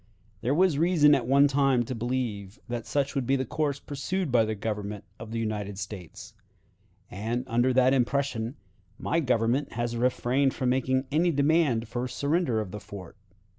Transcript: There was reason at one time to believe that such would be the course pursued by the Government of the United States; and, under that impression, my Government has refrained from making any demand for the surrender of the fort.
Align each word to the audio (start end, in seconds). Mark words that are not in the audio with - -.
There 0.41 0.55
was 0.55 0.79
reason 0.79 1.13
at 1.13 1.27
one 1.27 1.47
time 1.47 1.83
to 1.83 1.93
believe 1.93 2.59
that 2.67 2.87
such 2.87 3.13
would 3.13 3.27
be 3.27 3.35
the 3.35 3.45
course 3.45 3.79
pursued 3.79 4.31
by 4.31 4.45
the 4.45 4.55
Government 4.55 5.03
of 5.19 5.29
the 5.29 5.37
United 5.37 5.77
States; 5.77 6.33
and, 7.11 7.43
under 7.45 7.71
that 7.73 7.93
impression, 7.93 8.55
my 8.97 9.19
Government 9.19 9.73
has 9.73 9.95
refrained 9.95 10.55
from 10.55 10.69
making 10.69 11.05
any 11.11 11.29
demand 11.29 11.87
for 11.87 12.01
the 12.01 12.07
surrender 12.07 12.59
of 12.59 12.71
the 12.71 12.79
fort. 12.79 13.15